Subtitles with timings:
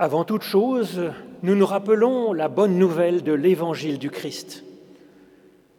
[0.00, 1.10] Avant toute chose,
[1.42, 4.62] nous nous rappelons la bonne nouvelle de l'évangile du Christ.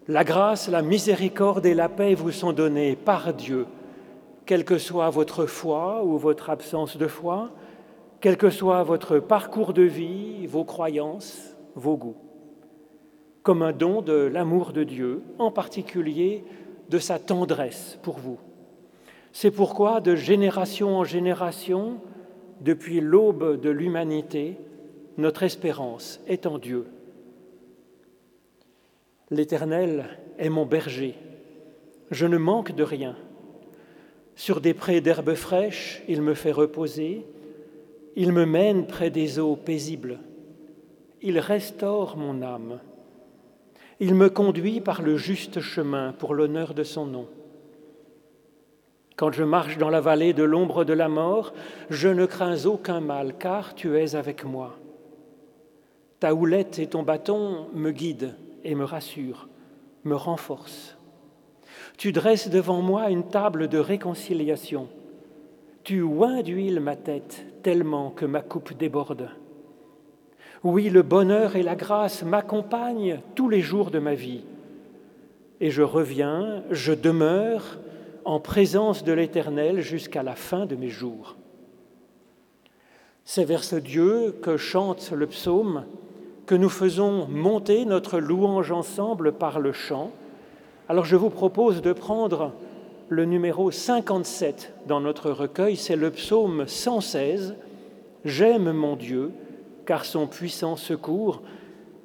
[0.10, 3.66] La grâce, la miséricorde et la paix vous sont données par Dieu,
[4.46, 7.52] quelle que soit votre foi ou votre absence de foi,
[8.20, 12.18] quel que soit votre parcours de vie, vos croyances, vos goûts,
[13.42, 16.44] comme un don de l'amour de Dieu, en particulier
[16.90, 18.38] de sa tendresse pour vous.
[19.32, 22.02] C'est pourquoi, de génération en génération,
[22.62, 24.58] depuis l'aube de l'humanité,
[25.18, 26.86] notre espérance est en Dieu.
[29.32, 31.16] L'Éternel est mon berger,
[32.10, 33.16] je ne manque de rien.
[34.36, 37.26] Sur des prés d'herbes fraîches, il me fait reposer,
[38.16, 40.20] il me mène près des eaux paisibles,
[41.22, 42.80] il restaure mon âme,
[44.00, 47.28] il me conduit par le juste chemin pour l'honneur de son nom.
[49.20, 51.52] Quand je marche dans la vallée de l'ombre de la mort,
[51.90, 54.78] je ne crains aucun mal, car tu es avec moi.
[56.22, 59.50] Ta houlette et ton bâton me guident et me rassurent,
[60.06, 60.98] me renforcent.
[61.98, 64.88] Tu dresses devant moi une table de réconciliation.
[65.84, 69.32] Tu oins d'huile ma tête tellement que ma coupe déborde.
[70.64, 74.46] Oui, le bonheur et la grâce m'accompagnent tous les jours de ma vie.
[75.60, 77.80] Et je reviens, je demeure
[78.30, 81.36] en présence de l'Éternel jusqu'à la fin de mes jours.
[83.26, 85.86] C'est vers ce Dieu que chante le psaume,
[86.46, 90.12] que nous faisons monter notre louange ensemble par le chant.
[90.90, 92.54] Alors je vous propose de prendre
[93.08, 97.56] le numéro 57 dans notre recueil, c'est le psaume 116,
[98.26, 99.32] J'aime mon Dieu,
[99.88, 101.42] car son puissant secours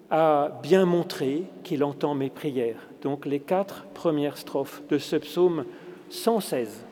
[0.08, 2.89] a bien montré qu'il entend mes prières.
[3.02, 5.67] Donc les quatre premières strophes de ce psaume
[6.10, 6.84] 116.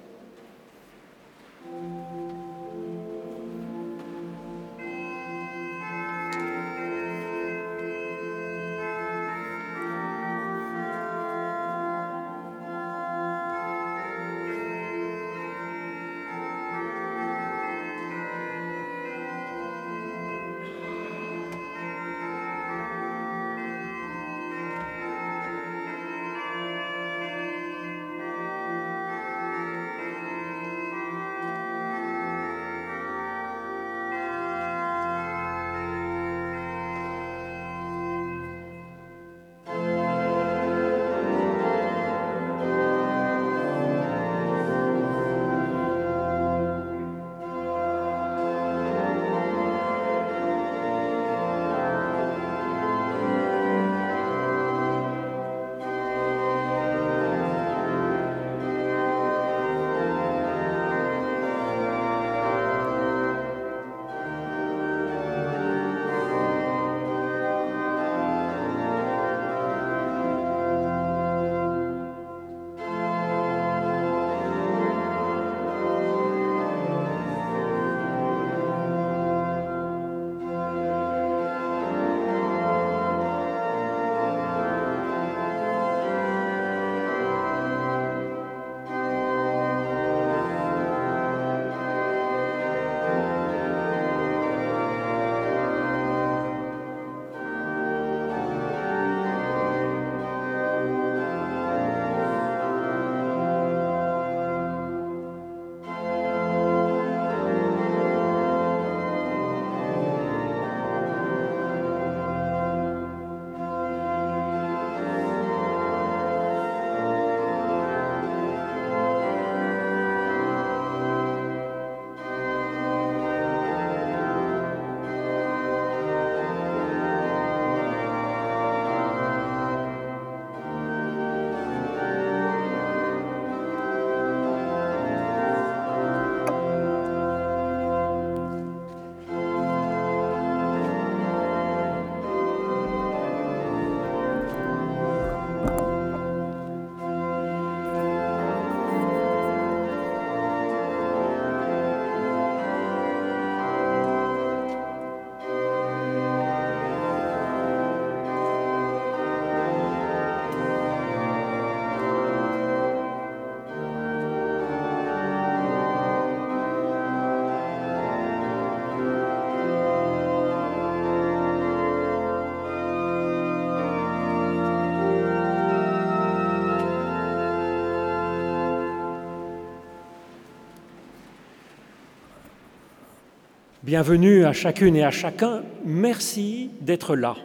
[183.93, 185.65] Bienvenue à chacune et à chacun.
[185.85, 187.37] Merci d'être là.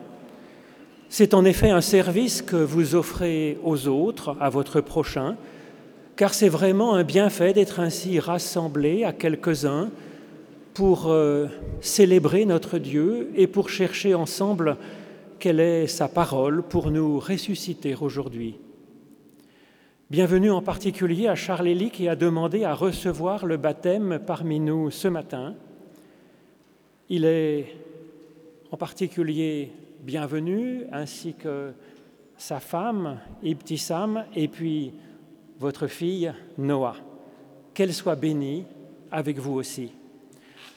[1.09, 5.35] C'est en effet un service que vous offrez aux autres, à votre prochain,
[6.15, 9.89] car c'est vraiment un bienfait d'être ainsi rassemblés à quelques-uns
[10.73, 11.47] pour euh,
[11.81, 14.77] célébrer notre Dieu et pour chercher ensemble
[15.39, 18.55] quelle est sa parole pour nous ressusciter aujourd'hui.
[20.09, 24.91] Bienvenue en particulier à Charles Élie qui a demandé à recevoir le baptême parmi nous
[24.91, 25.53] ce matin.
[27.09, 27.75] Il est
[28.71, 29.71] en particulier
[30.01, 31.71] bienvenu, ainsi que
[32.37, 34.91] sa femme, Ibtissam, et puis
[35.57, 36.97] votre fille, Noah.
[37.73, 38.65] Qu'elle soit bénie
[39.09, 39.91] avec vous aussi.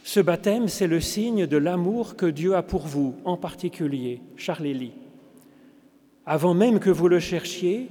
[0.04, 4.92] Ce baptême, c'est le signe de l'amour que Dieu a pour vous, en particulier, Charlélie.
[6.26, 7.88] Avant même que vous le cherchiez,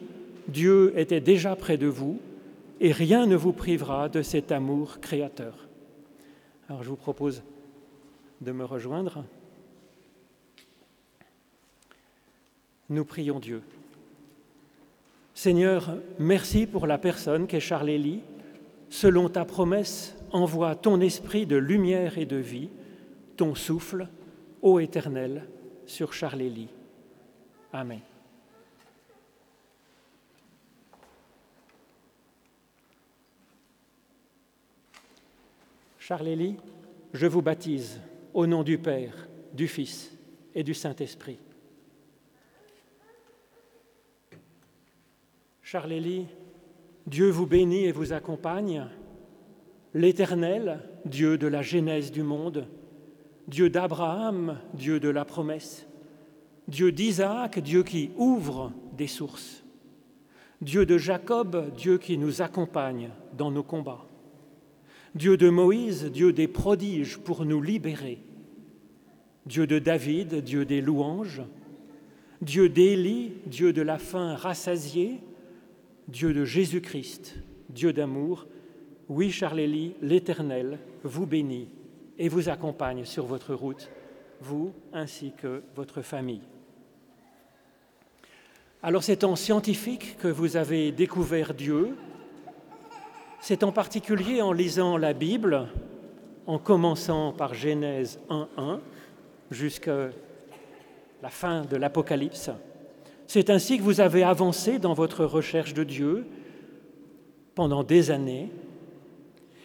[0.48, 2.20] Dieu était déjà près de vous
[2.80, 5.68] et rien ne vous privera de cet amour créateur.
[6.70, 7.44] Alors je vous propose
[8.42, 9.24] de me rejoindre.
[12.90, 13.62] Nous prions Dieu.
[15.34, 18.22] Seigneur, merci pour la personne qu'est Charles Élie.
[18.90, 22.70] Selon ta promesse, envoie ton esprit de lumière et de vie,
[23.38, 24.08] ton souffle,
[24.62, 25.48] ô Éternel,
[25.86, 26.70] sur Charles Élie.
[27.72, 28.02] Amen.
[36.00, 36.56] Charles Élie,
[37.14, 38.02] je vous baptise
[38.34, 40.18] au nom du Père, du Fils
[40.56, 41.40] et du Saint-Esprit.
[45.62, 46.26] Charles Élie,
[47.06, 48.88] Dieu vous bénit et vous accompagne,
[49.94, 52.68] l'Éternel, Dieu de la genèse du monde,
[53.48, 55.88] Dieu d'Abraham, Dieu de la promesse,
[56.68, 59.64] Dieu d'Isaac, Dieu qui ouvre des sources,
[60.62, 64.09] Dieu de Jacob, Dieu qui nous accompagne dans nos combats.
[65.16, 68.20] Dieu de Moïse, Dieu des prodiges pour nous libérer,
[69.46, 71.42] Dieu de David, Dieu des louanges,
[72.42, 75.20] Dieu d'Élie, Dieu de la faim rassasiée,
[76.08, 77.36] Dieu de Jésus-Christ,
[77.70, 78.48] Dieu d'amour,
[79.10, 81.68] oui, Charles Élie, l'Éternel vous bénit
[82.18, 83.90] et vous accompagne sur votre route,
[84.42, 86.42] vous ainsi que votre famille.
[88.82, 91.96] Alors c'est en scientifique que vous avez découvert Dieu,
[93.42, 95.68] c'est en particulier en lisant la Bible,
[96.46, 98.80] en commençant par Genèse 1.1
[99.52, 100.10] jusqu'à
[101.22, 102.52] la fin de l'Apocalypse.
[103.28, 106.26] C'est ainsi que vous avez avancé dans votre recherche de Dieu
[107.56, 108.52] pendant des années.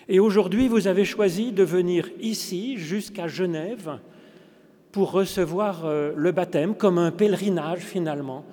[0.09, 3.99] Et aujourd'hui, vous avez choisi de venir ici, jusqu'à Genève,
[4.93, 8.44] pour recevoir euh, le baptême comme un pèlerinage finalement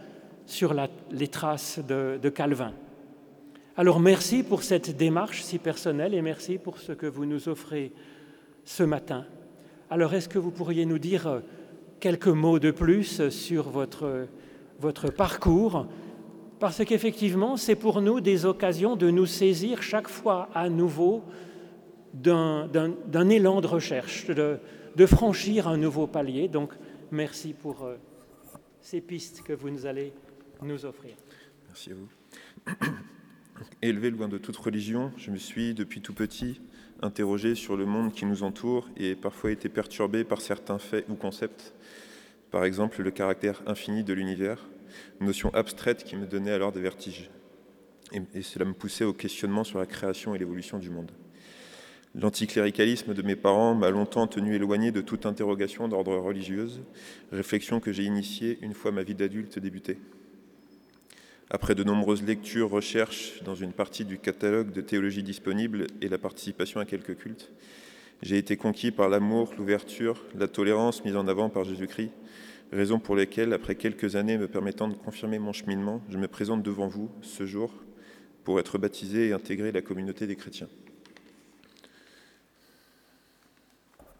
[0.45, 0.73] sur
[1.11, 2.73] les traces de Calvin.
[3.81, 7.91] Alors merci pour cette démarche si personnelle et merci pour ce que vous nous offrez
[8.63, 9.25] ce matin.
[9.89, 11.39] Alors est-ce que vous pourriez nous dire euh,
[11.99, 14.27] quelques mots de plus sur votre,
[15.17, 15.87] parcours?
[16.59, 21.23] Parce qu'effectivement, c'est pour nous des occasions de nous saisir chaque fois à nouveau
[22.13, 22.69] d'un
[23.31, 24.59] élan de recherche, de,
[24.95, 26.47] de, franchir un nouveau palier.
[26.49, 26.71] Donc
[27.09, 27.95] merci pour euh,
[28.79, 30.13] ces pistes que vous nous allez
[30.61, 31.15] nous offrir.
[31.67, 32.75] Merci à vous.
[33.81, 36.61] Élevé loin de toute religion, je me suis, depuis tout petit,
[37.01, 41.15] interrogé sur le monde qui nous entoure et parfois été perturbé par certains faits ou
[41.15, 41.73] concepts.
[42.51, 44.67] Par exemple, le caractère infini de l'univers,
[45.19, 47.29] notion abstraite qui me donnait alors des vertiges.
[48.33, 51.11] Et, cela me poussait au questionnement sur la création et l'évolution du monde.
[52.13, 56.81] L'anticléricalisme de mes parents m'a longtemps tenu éloigné de toute interrogation d'ordre religieuse,
[57.31, 59.97] réflexion que j'ai initiée une fois ma vie d'adulte débutée.
[61.53, 66.17] Après de nombreuses lectures, recherches dans une partie du catalogue de théologie disponible et la
[66.17, 67.51] participation à quelques cultes,
[68.21, 72.11] j'ai été conquis par l'amour, l'ouverture, la tolérance mise en avant par Jésus-Christ,
[72.71, 76.63] raison pour lesquelles, après quelques années me permettant de confirmer mon cheminement, je me présente
[76.63, 77.73] devant vous ce jour
[78.45, 80.69] pour être baptisé et intégrer la communauté des chrétiens.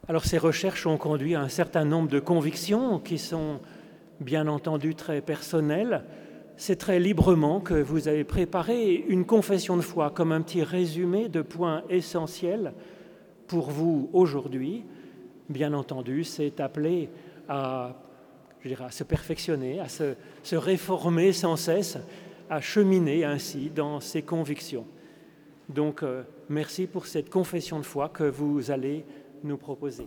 [0.09, 3.61] Alors ces recherches ont conduit à un certain nombre de convictions qui sont
[4.19, 6.03] bien entendu très personnelles,
[6.62, 11.27] c'est très librement que vous avez préparé une confession de foi comme un petit résumé
[11.27, 12.74] de points essentiels
[13.48, 14.84] pour vous aujourd'hui.
[15.50, 17.10] Bien entendu, c'est appelé
[17.50, 17.96] à,
[18.91, 21.98] se perfectionner, à se, réformer sans cesse,
[22.48, 24.86] à cheminer ainsi dans ses convictions.
[25.68, 29.03] Donc, euh, merci pour cette confession de foi que vous allez
[29.44, 30.06] nous proposer.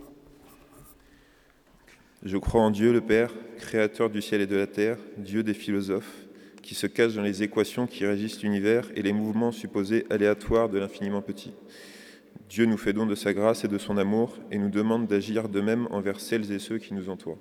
[2.23, 5.53] Je crois en Dieu le Père, créateur du ciel et de la terre, Dieu des
[5.53, 6.24] philosophes
[6.65, 10.79] qui se cache dans les équations qui régissent l'univers et les mouvements supposés aléatoires de
[10.79, 11.53] l'infiniment petit.
[12.49, 15.47] Dieu nous fait don de sa grâce et de son amour et nous demande d'agir
[15.47, 17.37] de même envers celles et ceux qui nous entourent.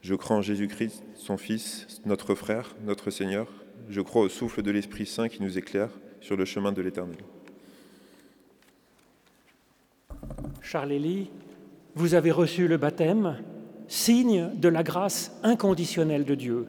[0.00, 3.46] Je crois en Jésus-Christ, son Fils, notre frère, notre Seigneur.
[3.88, 7.18] Je crois au souffle de l'Esprit Saint qui nous éclaire sur le chemin de l'Éternel.
[10.62, 11.30] Charles Élie,
[11.94, 13.40] vous avez reçu le baptême,
[13.86, 16.66] signe de la grâce inconditionnelle de Dieu.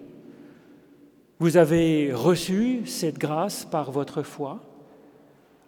[1.43, 4.62] Vous avez reçu cette grâce par votre foi.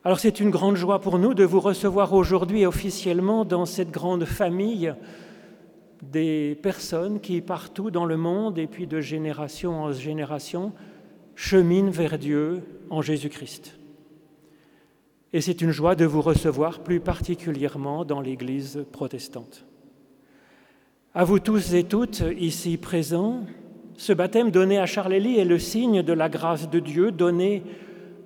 [0.05, 4.23] Alors c'est une grande joie pour nous de vous recevoir aujourd'hui officiellement dans cette grande
[4.23, 4.95] famille
[6.01, 10.71] des personnes qui partout dans le monde et puis de génération en génération
[11.35, 13.77] cheminent vers Dieu en Jésus-Christ.
[15.33, 19.65] Et c'est une joie de vous recevoir plus particulièrement dans l'Église protestante.
[21.13, 23.43] À vous tous et toutes ici présents,
[23.97, 27.63] ce baptême donné à Charlélie est le signe de la grâce de Dieu donnée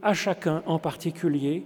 [0.01, 1.65] à chacun en particulier,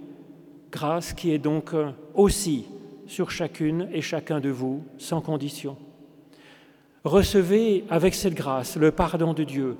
[0.70, 1.72] grâce qui est donc
[2.14, 2.66] aussi
[3.06, 5.76] sur chacune et chacun de vous, sans condition.
[7.04, 9.76] Recevez avec cette grâce le pardon de Dieu,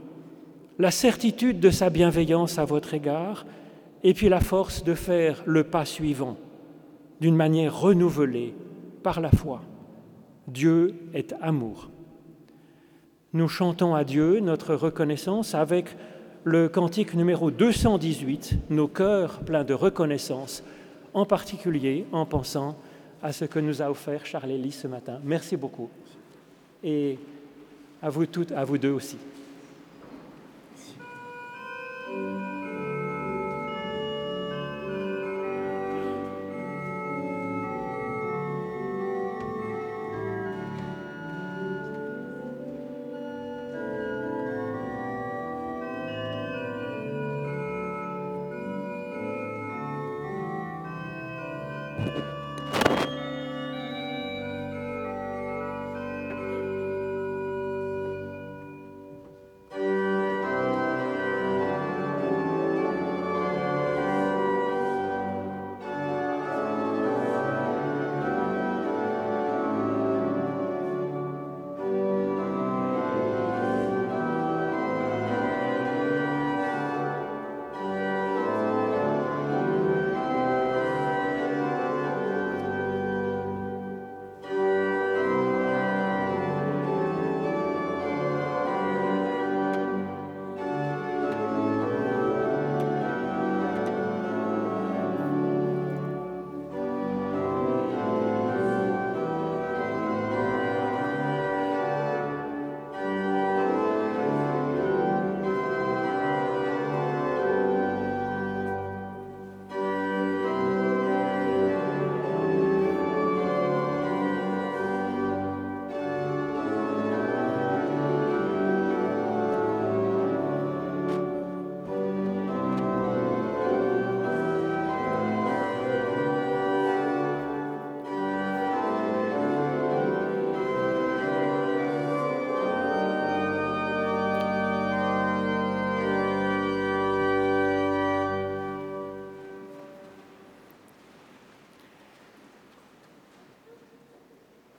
[0.78, 3.46] la certitude de sa bienveillance à votre égard,
[4.02, 6.36] et puis la force de faire le pas suivant
[7.20, 8.54] d'une manière renouvelée
[9.02, 9.62] par la foi.
[10.46, 11.90] Dieu est amour.
[13.34, 15.96] Nous chantons à Dieu notre reconnaissance avec
[16.44, 20.62] le cantique numéro 218, nos cœurs pleins de reconnaissance,
[21.14, 22.78] en particulier en pensant
[23.24, 25.18] à ce que nous a offert Charles Élie ce matin.
[25.24, 25.90] Merci beaucoup.
[26.84, 27.18] Et
[28.00, 29.18] à vous toutes, à vous deux aussi.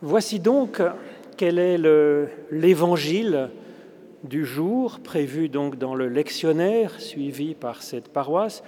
[0.07, 0.83] Voici donc
[1.35, 1.79] quel est
[2.51, 3.49] l'évangile
[4.23, 8.61] du jour prévu donc dans le lectionnaire suivi par cette paroisse.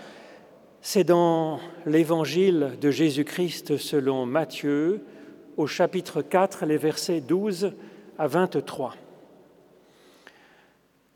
[0.81, 5.03] C'est dans l'évangile de Jésus-Christ selon Matthieu
[5.57, 7.71] au chapitre 4, les versets 12
[8.17, 8.95] à 23.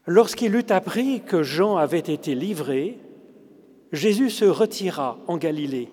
[0.05, 2.99] Lorsqu'il eut appris que Jean avait été livré,
[3.91, 5.89] Jésus se retira en Galilée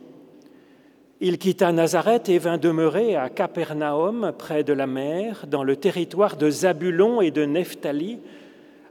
[1.21, 6.37] il quitta Nazareth et vint demeurer à Capernaum, près de la mer, dans le territoire
[6.37, 8.21] de Zabulon et de Nephtali,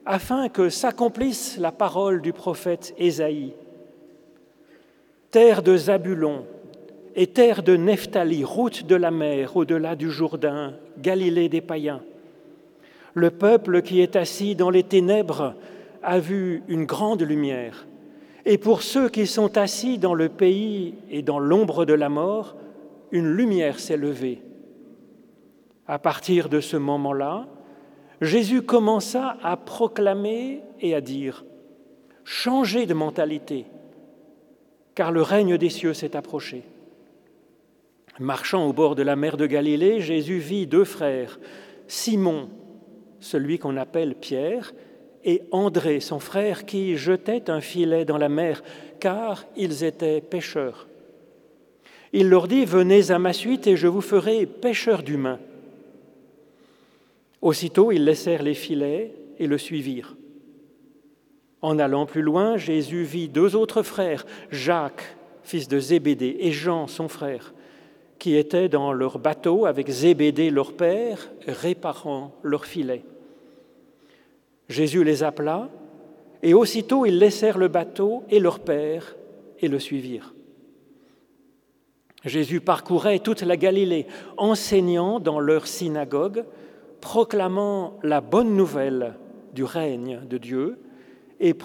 [0.06, 3.54] afin que s'accomplisse la parole du prophète Ésaïe.
[5.32, 6.46] Terre de Zabulon
[7.16, 12.02] et terre de Nephtali, route de la mer au-delà du Jourdain, Galilée des païens.
[13.14, 15.56] Le peuple qui est assis dans les ténèbres
[16.04, 17.88] a vu une grande lumière.
[18.50, 22.56] Et pour ceux qui sont assis dans le pays et dans l'ombre de la mort,
[23.12, 24.42] une lumière s'est levée.
[25.86, 27.46] À partir de ce moment-là,
[28.22, 31.44] Jésus commença à proclamer et à dire,
[32.24, 33.66] changez de mentalité,
[34.96, 36.63] car le règne des cieux s'est approché.
[38.18, 41.38] Marchant au bord de la mer de Galilée, Jésus vit deux frères,
[41.89, 42.48] Simon,
[43.20, 44.72] celui qu'on appelle Pierre,
[45.24, 48.64] et André, son frère, qui jetait un filet dans la mer,
[49.00, 50.88] car ils étaient pêcheurs.
[52.14, 55.40] Il leur dit, Venez à ma suite et je vous ferai pêcheurs d'humains.
[57.42, 60.16] Aussitôt, ils laissèrent les filets et le suivirent.
[61.62, 66.88] En allant plus loin, Jésus vit deux autres frères, Jacques, fils de Zébédée, et Jean,
[66.88, 67.54] son frère,
[68.20, 73.04] qui étaient dans leur bateau avec Zébédée, leur père, réparant leurs filets.
[74.70, 75.70] Jésus les appela,
[76.44, 79.16] et aussitôt ils laissèrent le bateau et leur père
[79.60, 80.34] et le suivirent.
[82.26, 84.08] Jésus parcourait toute la Galilée,
[84.38, 86.46] enseignant dans leur synagogue,
[87.00, 89.16] proclamant la bonne nouvelle
[89.54, 90.80] du règne de Dieu
[91.40, 91.56] et,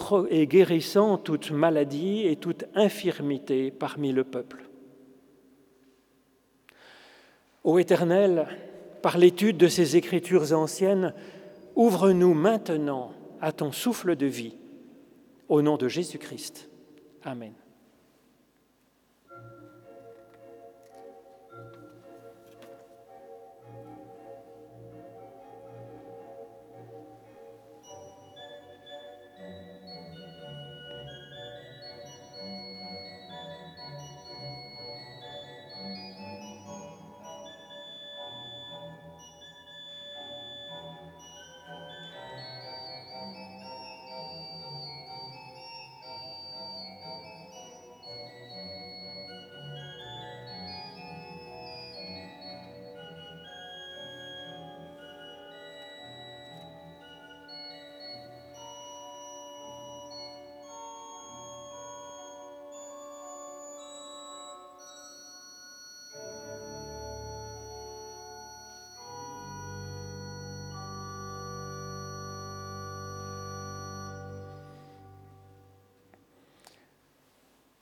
[0.46, 4.68] guérissant toute maladie et toute infirmité parmi le peuple.
[7.64, 8.46] Ô Éternel,
[9.02, 11.14] par l'étude de ces écritures anciennes,
[11.74, 14.56] ouvre-nous maintenant à ton souffle de vie.
[15.48, 16.70] Au nom de Jésus-Christ.
[17.24, 17.54] Amen.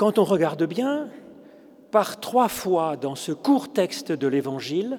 [0.01, 1.11] Quand on regarde bien,
[1.91, 4.99] par trois fois dans ce court texte de l'Évangile,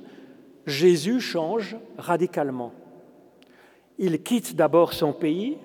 [0.67, 2.71] Jésus change radicalement.
[3.97, 5.57] Il quitte d'abord son pays,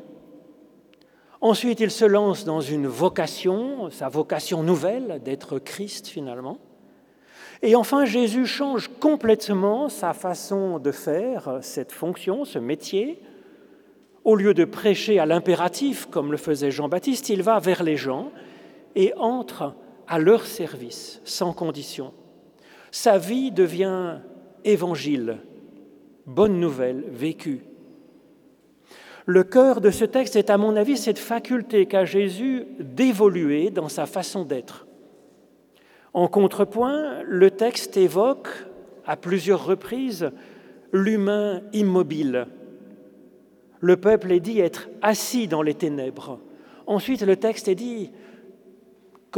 [1.43, 6.57] ensuite il se lance dans une vocation, sa vocation nouvelle d'être Christ finalement,
[7.61, 13.21] et enfin Jésus change complètement sa façon de faire cette fonction, ce métier.
[14.25, 18.31] Au lieu de prêcher à l'impératif comme le faisait Jean-Baptiste, il va vers les gens
[18.97, 19.75] et entre
[20.09, 22.13] à leur service sans condition.
[22.91, 24.19] Sa vie devient
[24.65, 25.39] évangile,
[26.27, 27.61] bonne nouvelle vécue.
[29.27, 33.89] Le cœur de ce texte est, à mon avis, cette faculté qu'a Jésus d'évoluer dans
[33.89, 34.87] sa façon d'être.
[36.15, 38.49] En contrepoint, le texte évoque
[39.05, 40.31] à plusieurs reprises
[40.93, 42.47] l'humain immobile.
[43.81, 46.39] Le peuple est dit être assis dans les ténèbres.
[46.87, 48.13] Ensuite, le texte est dit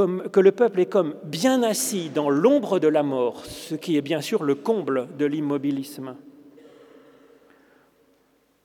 [0.06, 4.02] que le peuple est comme bien assis dans l'ombre de la mort, ce qui est
[4.02, 6.14] bien sûr le comble de l'immobilisme.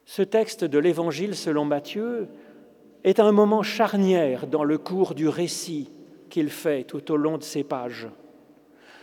[0.04, 2.28] Ce texte de l'Évangile selon Matthieu
[3.04, 5.90] est un moment charnière dans le cours du récit
[6.30, 8.08] qu'il fait tout au long de ces pages.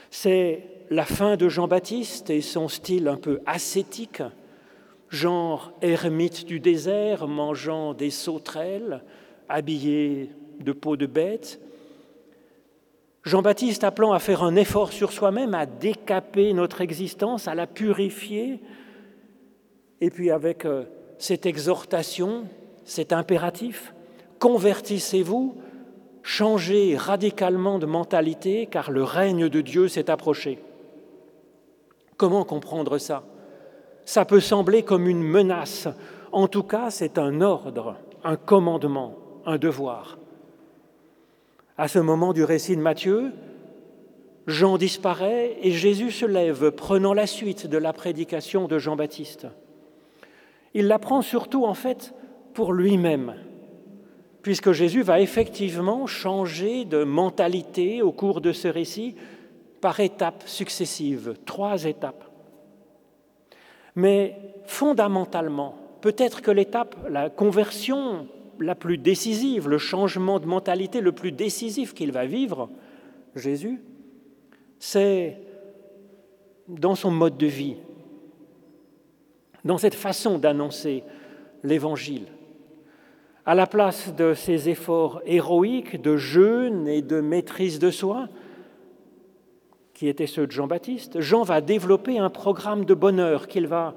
[0.09, 4.21] C'est la fin de Jean-Baptiste et son style un peu ascétique,
[5.09, 9.03] genre ermite du désert, mangeant des sauterelles,
[9.49, 11.59] habillé de peau de bête,
[13.23, 18.59] Jean-Baptiste appelant à faire un effort sur soi-même, à décaper notre existence, à la purifier,
[19.99, 20.85] et puis avec euh,
[21.19, 22.45] cette exhortation,
[22.83, 23.93] cet impératif,
[24.39, 25.55] convertissez-vous,
[26.23, 30.59] changez radicalement de mentalité, car le règne de Dieu s'est approché.
[32.17, 33.23] Comment comprendre ça?
[34.03, 35.87] Ça peut sembler comme une menace,
[36.31, 40.17] en tout cas c'est un ordre, un commandement, un devoir.
[41.81, 43.31] À ce moment du récit de Matthieu,
[44.45, 49.47] Jean disparaît et Jésus se lève, prenant la suite de la prédication de Jean-Baptiste.
[50.75, 52.13] Il la prend surtout en fait
[52.53, 53.33] pour lui-même,
[54.43, 59.15] puisque Jésus va effectivement changer de mentalité au cours de ce récit
[59.81, 62.25] par étapes successives, trois étapes.
[63.95, 68.27] Mais fondamentalement, peut-être que l'étape, la conversion
[68.61, 72.69] la plus décisive, le changement de mentalité le plus décisif qu'il va vivre,
[73.35, 73.81] Jésus,
[74.79, 75.37] c'est
[76.67, 77.75] dans son mode de vie,
[79.65, 81.03] dans cette façon d'annoncer
[81.63, 82.25] l'Évangile.
[83.45, 88.29] À la place de ses efforts héroïques de jeûne et de maîtrise de soi,
[89.93, 93.95] qui étaient ceux de Jean-Baptiste, Jean va développer un programme de bonheur qu'il va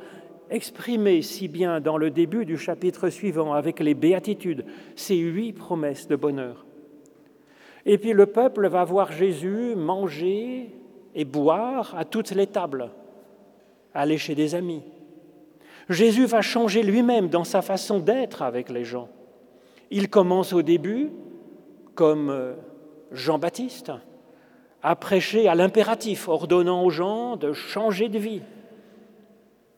[0.55, 4.65] exprimé si bien dans le début du chapitre suivant avec les béatitudes,
[4.97, 6.65] ces huit promesses de bonheur.
[7.87, 10.71] Et puis le peuple va voir Jésus manger
[11.15, 12.91] et boire à toutes les tables,
[13.93, 14.83] aller chez des amis.
[15.89, 19.09] Jésus va changer lui-même dans sa façon d'être avec les gens.
[19.91, 21.11] Il commence au début
[21.95, 22.55] comme euh,
[23.13, 23.93] Jean-Baptiste,
[24.83, 28.43] à prêcher à l'impératif, ordonnant aux gens de changer de vie.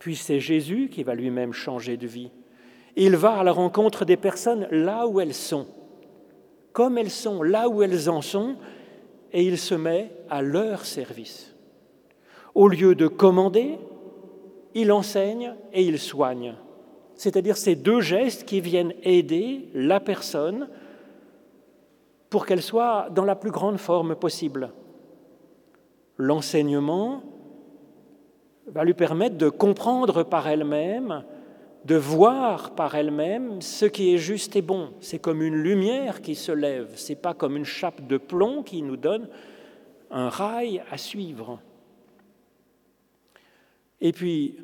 [0.07, 2.31] Puis c'est Jésus qui va lui-même changer de vie.
[2.95, 5.66] Il va à la rencontre des personnes là où elles sont,
[6.73, 8.55] comme elles sont, là où elles en sont,
[9.33, 11.57] et il se met à leur service.
[12.55, 13.81] Au lieu de commander,
[14.77, 16.55] il enseigne et il soigne.
[17.16, 20.69] C'est-à-dire ces deux gestes qui viennent aider la personne
[22.31, 24.71] pour qu'elle soit dans la plus grande forme possible.
[26.16, 27.25] L'enseignement
[28.66, 31.24] va lui permettre de comprendre par elle-même,
[31.85, 34.90] de voir par elle-même ce qui est juste et bon.
[35.00, 38.83] C'est comme une lumière qui se lève, c'est pas comme une chape de plomb qui
[38.83, 39.29] nous donne
[40.11, 41.61] un rail à suivre.
[44.00, 44.57] Et puis,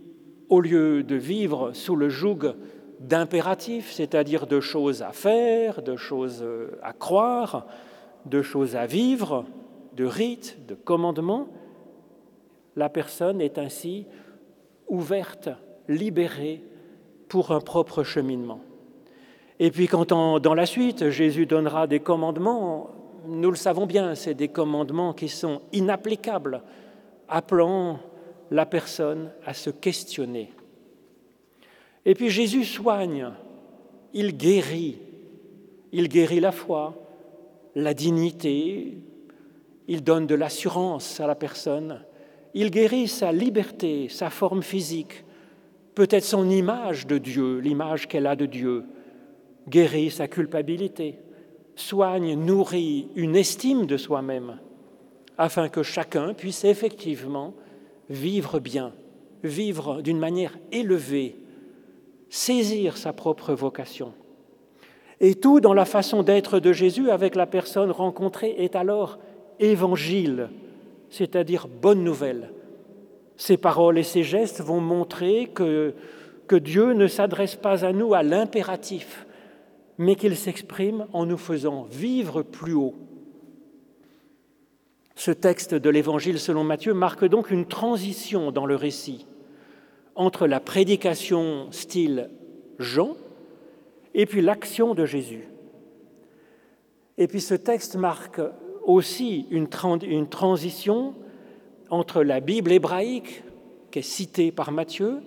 [0.49, 2.55] au lieu de vivre sous le joug
[3.01, 6.45] d'impératifs, c'est-à-dire de choses à faire, de choses
[6.83, 7.67] à croire,
[8.27, 9.45] de choses à vivre,
[9.95, 11.49] de rites, de commandements,
[12.77, 14.07] la personne est ainsi
[14.89, 15.49] ouverte,
[15.89, 16.63] libérée
[17.29, 18.61] pour un propre cheminement.
[19.59, 22.91] Et puis quand dans la suite, Jésus donnera des commandements,
[23.27, 26.63] nous le savons bien, c'est des commandements qui sont inapplicables,
[27.29, 28.01] appelant
[28.51, 30.53] la personne à se questionner.
[32.05, 33.31] Et puis Jésus soigne,
[34.13, 34.99] il guérit,
[35.93, 36.95] il guérit la foi,
[37.75, 38.99] la dignité,
[39.89, 42.05] il donne de l'assurance à la personne,
[42.55, 45.25] il guérit sa liberté, sa forme physique,
[45.95, 48.85] peut-être son image de Dieu, l'image qu'elle a de Dieu,
[49.69, 51.19] guérit sa culpabilité,
[51.77, 54.59] soigne, nourrit une estime de soi-même,
[55.38, 57.55] afin que chacun puisse effectivement
[58.11, 58.93] vivre bien,
[59.43, 61.37] vivre d'une manière élevée,
[62.29, 64.12] saisir sa propre vocation.
[65.21, 69.19] Et tout dans la façon d'être de Jésus avec la personne rencontrée est alors
[69.61, 70.49] évangile,
[71.12, 72.53] c'est-à-dire bonne nouvelle.
[73.37, 75.94] Ses paroles et ses gestes vont montrer que,
[76.48, 79.27] que Dieu ne s'adresse pas à nous à l'impératif,
[79.98, 82.94] mais qu'il s'exprime en nous faisant vivre plus haut,
[85.14, 89.27] ce texte de l'Évangile selon Matthieu marque donc une transition dans le récit
[90.14, 92.29] entre la prédication style
[92.79, 93.16] Jean
[94.14, 95.48] et puis l'action de Jésus.
[97.18, 98.40] Et puis ce texte marque
[98.85, 101.14] aussi une, transition
[101.90, 103.42] entre la Bible hébraïque,
[103.90, 105.21] qui est citée par Matthieu,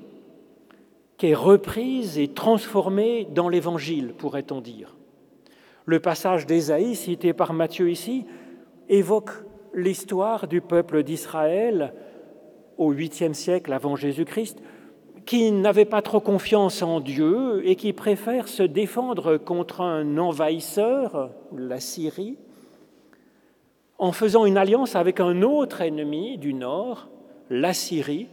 [1.17, 4.95] qui est reprise et transformée dans l'Évangile, pourrait-on dire.
[5.85, 8.25] Le passage d'Ésaïe cité par Matthieu ici
[8.89, 9.31] évoque
[9.73, 11.93] l'histoire du peuple d'Israël
[12.77, 14.61] au 8e siècle avant Jésus-Christ,
[15.25, 21.31] qui n'avait pas trop confiance en Dieu et qui préfère se défendre contre un envahisseur,
[21.55, 22.37] la Syrie,
[24.05, 27.07] en faisant une alliance avec un autre ennemi du nord,
[27.49, 28.27] la Syrie,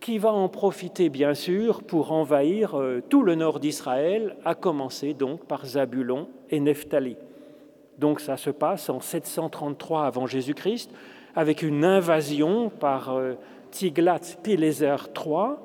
[0.00, 5.12] qui va en profiter bien sûr pour envahir euh, tout le nord d'Israël, à commencer
[5.12, 7.18] donc par Zabulon et Nephtali.
[7.98, 10.90] Donc ça se passe en 733 avant Jésus-Christ,
[11.36, 13.34] avec une invasion par euh,
[13.70, 15.56] Tiglath-Pileser III.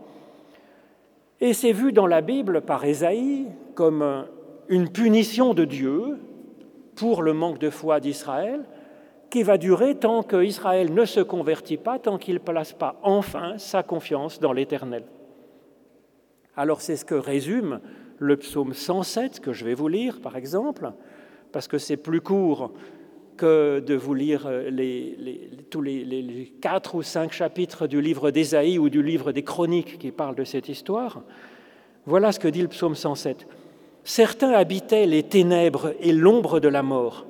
[1.39, 4.25] Et c'est vu dans la Bible par Ésaïe comme
[4.67, 6.19] une punition de Dieu
[6.97, 8.65] pour le manque de foi d'Israël,
[9.33, 13.57] qui va durer tant qu'Israël ne se convertit pas, tant qu'il ne place pas enfin
[13.57, 15.03] sa confiance dans l'Éternel.
[16.55, 17.79] Alors c'est ce que résume
[18.19, 20.93] le psaume 107 que je vais vous lire, par exemple
[21.53, 22.71] parce que c'est plus court
[23.37, 24.49] que de vous lire
[25.69, 30.11] tous les, quatre ou cinq chapitres du livre d'Ésaïe ou du livre des Chroniques qui
[30.11, 31.23] parlent de cette histoire.
[32.05, 33.47] Voilà ce que dit le psaume 107.
[34.03, 37.25] Certains habitaient les ténèbres et l'ombre de la mort.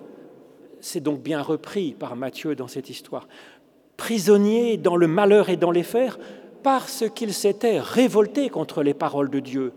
[0.83, 3.27] C'est donc bien repris par Matthieu dans cette histoire.
[3.97, 6.19] Prisonniers dans le malheur et dans les fers,
[6.61, 9.73] parce qu'ils s'étaient révoltés contre les paroles de Dieu,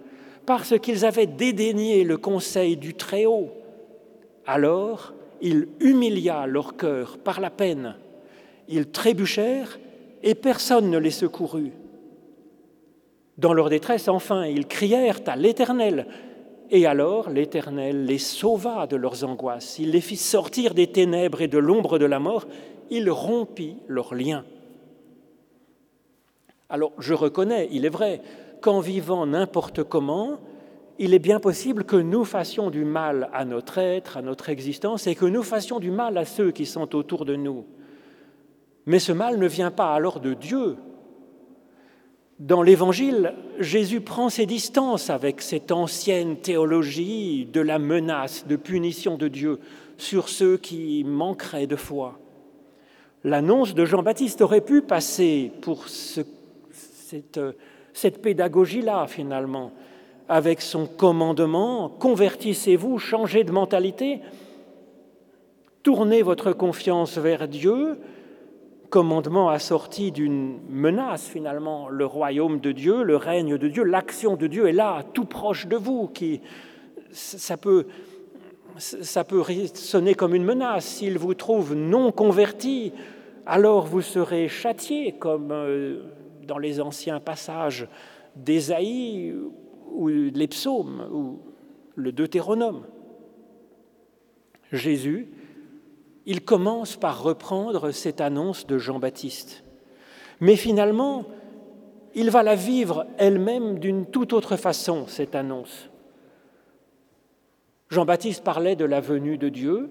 [0.46, 3.50] parce qu'ils avaient dédaigné le conseil du Très-Haut
[4.46, 7.96] alors il humilia leur cœur par la peine.
[8.68, 9.78] Ils trébuchèrent
[10.22, 11.72] et personne ne les secourut.
[13.36, 16.06] Dans leur détresse, enfin, ils crièrent à l'Éternel.
[16.70, 19.78] Et alors l'Éternel les sauva de leurs angoisses.
[19.78, 22.46] Il les fit sortir des ténèbres et de l'ombre de la mort.
[22.90, 24.44] Il rompit leurs liens.
[26.68, 28.20] Alors je reconnais, il est vrai,
[28.60, 30.40] qu'en vivant n'importe comment,
[30.98, 35.06] il est bien possible que nous fassions du mal à notre être, à notre existence,
[35.06, 37.66] et que nous fassions du mal à ceux qui sont autour de nous.
[38.86, 40.76] Mais ce mal ne vient pas alors de Dieu.
[42.38, 49.16] Dans l'Évangile, Jésus prend ses distances avec cette ancienne théologie de la menace, de punition
[49.16, 49.58] de Dieu
[49.96, 52.18] sur ceux qui manqueraient de foi.
[53.24, 57.40] L'annonce de Jean-Baptiste aurait pu passer pour cette,
[57.94, 59.72] cette pédagogie-là, finalement,
[60.28, 64.20] avec son commandement, convertissez-vous, changez de mentalité,
[65.82, 67.98] tournez votre confiance vers Dieu,
[68.88, 74.46] commandement assorti d'une menace finalement, le royaume de Dieu, le règne de Dieu, l'action de
[74.46, 76.40] Dieu est là, tout proche de vous, qui
[77.10, 77.86] ça peut
[78.78, 79.42] ça peut
[79.74, 80.84] sonner comme une menace.
[80.84, 82.92] S'il vous trouve non converti,
[83.46, 86.02] alors vous serez châtié, comme euh,
[86.46, 87.88] dans les anciens passages
[88.34, 89.34] d'Ésaïe
[89.92, 91.38] ou les psaumes ou
[91.94, 92.82] le Deutéronome.
[94.72, 95.28] Jésus,
[96.26, 99.64] il commence par reprendre cette annonce de Jean-Baptiste.
[100.40, 101.24] Mais finalement,
[102.14, 105.88] il va la vivre elle-même d'une toute autre façon, cette annonce.
[107.88, 109.90] Jean-Baptiste parlait de la venue de Dieu,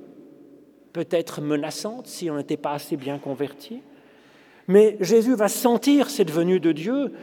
[0.92, 3.82] peut-être menaçante si on n'était pas assez bien converti,
[4.68, 7.14] mais Jésus va sentir cette venue de Dieu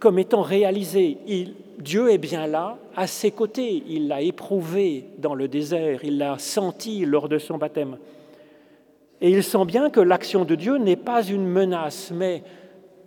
[0.00, 1.18] comme étant réalisée.
[1.78, 3.84] Dieu est bien là, à ses côtés.
[3.86, 7.98] Il l'a éprouvé dans le désert, il l'a senti lors de son baptême.
[9.22, 12.42] Et il sent bien que l'action de Dieu n'est pas une menace, mais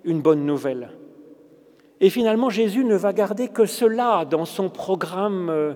[0.06, 0.92] une bonne nouvelle.
[2.00, 5.74] Et finalement, Jésus ne va garder que cela dans son programme euh,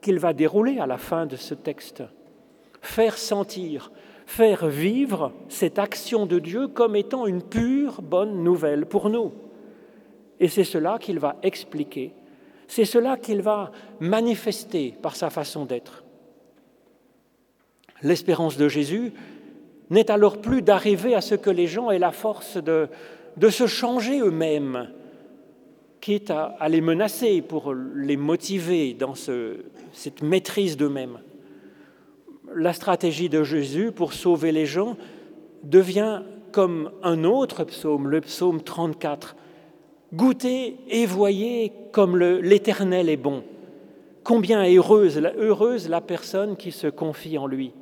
[0.00, 2.02] qu'il va dérouler à la fin de ce texte.
[2.80, 3.92] Faire sentir,
[4.24, 9.32] faire vivre cette action de Dieu comme étant une pure bonne nouvelle pour nous.
[10.40, 12.14] Et c'est cela qu'il va expliquer,
[12.66, 16.04] c'est cela qu'il va manifester par sa façon d'être.
[18.02, 19.12] L'espérance de Jésus
[19.92, 22.88] n'est alors plus d'arriver à ce que les gens aient la force de,
[23.36, 24.88] de se changer eux-mêmes,
[26.00, 29.58] quitte à, les menacer pour les motiver dans ce,
[29.92, 31.18] cette maîtrise d'eux-mêmes.
[32.54, 34.96] La stratégie de Jésus pour sauver les gens
[35.62, 39.36] devient comme un autre psaume, le psaume 34,
[40.14, 43.44] Goûtez et voyez comme l'Éternel est bon.
[44.24, 47.72] Combien heureuse la personne qui se confie en lui.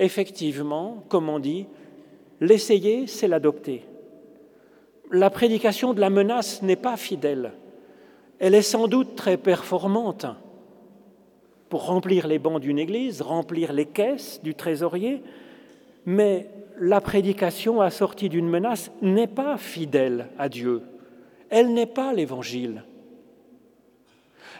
[0.00, 1.66] Effectivement, comme on dit,
[2.40, 3.84] l'essayer, c'est l'adopter.
[5.12, 7.52] La prédication de la menace n'est pas fidèle.
[8.40, 10.26] Elle est sans doute très performante
[11.68, 15.22] pour remplir les bancs d'une église, remplir les caisses du trésorier,
[16.04, 16.48] mais
[16.80, 20.82] la prédication assortie d'une menace n'est pas fidèle à Dieu
[21.50, 22.84] elle n'est pas l'Évangile.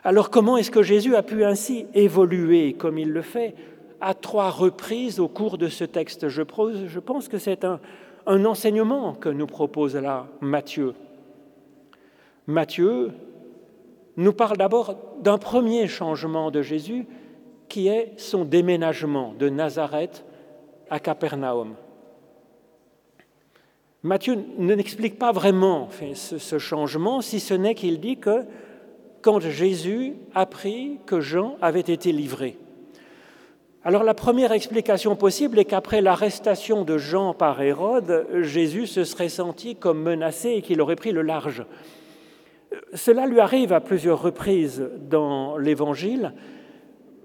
[0.02, 3.54] Alors comment est-ce que Jésus a pu ainsi évoluer comme il le fait
[4.00, 7.80] à trois reprises au cours de ce texte je, pense que c'est un,
[8.26, 10.94] enseignement que nous propose là Matthieu.
[12.46, 13.12] Matthieu
[14.16, 17.06] nous parle d'abord d'un premier changement de Jésus
[17.68, 20.24] qui est son déménagement de Nazareth
[20.90, 21.74] à Capernaum.
[24.02, 28.44] Matthieu n'explique pas vraiment ce, changement, si ce n'est qu'il dit que
[29.20, 32.56] quand Jésus apprit que Jean avait été livré.
[33.82, 39.30] Alors la première explication possible est qu'après l'arrestation de Jean par Hérode, Jésus se serait
[39.30, 41.64] senti comme menacé et qu'il aurait pris le large.
[42.92, 46.34] Cela lui arrive à plusieurs reprises dans l'Évangile.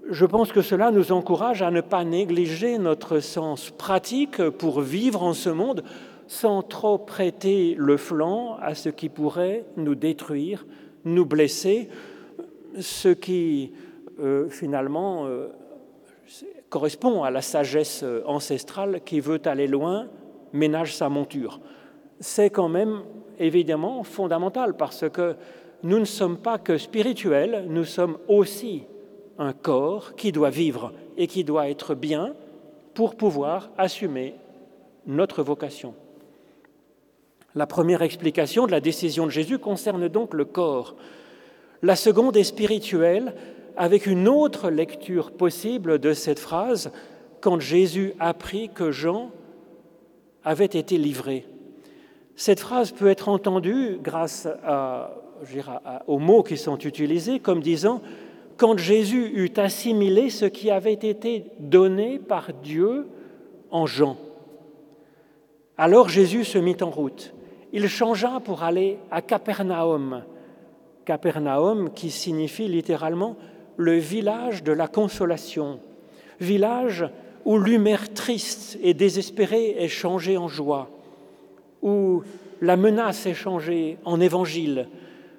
[0.08, 5.22] Je pense que cela nous encourage à ne pas négliger notre sens pratique pour vivre
[5.22, 5.84] en ce monde
[6.26, 10.64] sans trop prêter le flanc à ce qui pourrait nous détruire,
[11.04, 11.90] nous blesser,
[12.80, 13.74] ce qui
[14.20, 15.48] euh, finalement euh,
[16.68, 20.08] correspond à la sagesse ancestrale qui veut aller loin,
[20.52, 21.60] ménage sa monture.
[22.20, 23.02] C'est quand même
[23.38, 25.36] évidemment fondamental parce que
[25.82, 28.84] nous ne sommes pas que spirituels, nous sommes aussi
[29.38, 32.34] un corps qui doit vivre et qui doit être bien
[32.94, 34.34] pour pouvoir assumer
[35.06, 35.94] notre vocation.
[37.54, 40.96] La première explication de la décision de Jésus concerne donc le corps.
[41.82, 43.34] La seconde est spirituelle,
[43.76, 46.90] avec une autre lecture possible de cette phrase,
[47.40, 49.30] quand Jésus apprit que Jean
[50.44, 51.46] avait été livré.
[52.34, 54.48] Cette phrase peut être entendue grâce
[56.06, 58.02] aux mots qui sont utilisés comme disant
[58.56, 63.06] quand Jésus eut assimilé ce qui avait été donné par Dieu
[63.70, 64.16] en Jean.
[65.76, 67.34] Alors Jésus se mit en route
[67.76, 70.22] il changea pour aller à Capernaum.
[71.04, 73.36] Capernaum qui signifie littéralement
[73.76, 75.80] le village de la consolation,
[76.40, 77.06] village
[77.44, 80.90] où l'humeur triste et désespérée est changée en joie,
[81.82, 82.22] où
[82.60, 84.88] la menace est changée en évangile,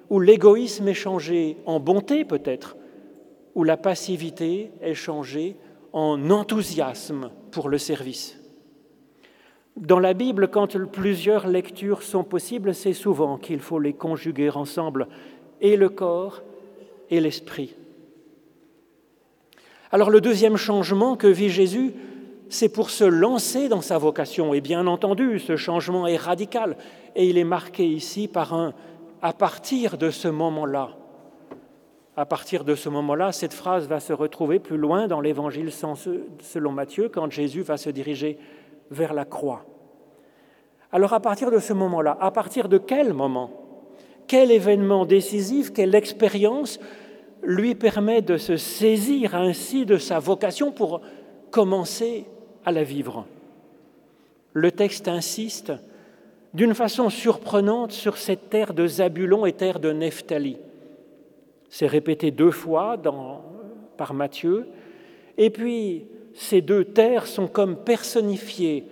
[0.08, 2.76] où l'égoïsme est changé en bonté peut-être,
[3.54, 5.56] où la passivité est changée
[5.92, 8.38] en enthousiasme pour le service.
[9.76, 15.08] Dans la Bible, quand plusieurs lectures sont possibles, c'est souvent qu'il faut les conjuguer ensemble,
[15.60, 16.42] et le corps
[17.10, 17.74] et l'esprit.
[19.90, 21.94] Alors le deuxième changement que vit Jésus,
[22.50, 24.52] c'est pour se lancer dans sa vocation.
[24.52, 26.76] Et bien entendu, ce changement est radical
[27.16, 28.74] et il est marqué ici par un
[29.22, 30.90] à partir de ce moment-là.
[32.16, 36.72] À partir de ce moment-là, cette phrase va se retrouver plus loin dans l'évangile selon
[36.72, 38.38] Matthieu, quand Jésus va se diriger
[38.90, 39.64] vers la croix.
[40.90, 43.50] Alors à partir de ce moment-là, à partir de quel moment?
[44.26, 46.80] Quel événement décisif, quelle expérience
[47.42, 51.00] lui permet de se saisir ainsi de sa vocation pour
[51.50, 52.26] commencer
[52.64, 53.26] à la vivre.
[54.52, 55.72] Le texte insiste
[56.54, 60.58] d'une façon surprenante sur cette terre de Zabulon et terre de Nephtali.
[61.68, 62.96] C'est répété deux fois
[63.96, 64.66] par Matthieu.
[65.36, 68.86] Et puis, ces deux terres sont comme personnifiées.